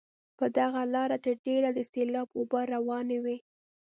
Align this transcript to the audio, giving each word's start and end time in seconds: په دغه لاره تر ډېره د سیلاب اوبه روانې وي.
په 0.39 0.45
دغه 0.57 0.81
لاره 0.93 1.17
تر 1.25 1.35
ډېره 1.45 1.69
د 1.73 1.79
سیلاب 1.91 2.27
اوبه 2.37 2.61
روانې 2.73 3.17
وي. 3.25 3.37